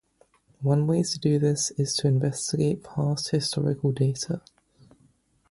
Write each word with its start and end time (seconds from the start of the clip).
One 0.63 0.87
way 0.87 1.03
to 1.03 1.19
do 1.19 1.37
this 1.37 1.69
is 1.77 1.95
to 1.97 2.07
investigate 2.07 2.83
past 2.83 3.29
historical 3.29 3.91
data. 3.91 4.41